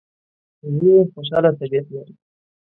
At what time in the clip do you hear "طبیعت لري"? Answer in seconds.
1.59-2.13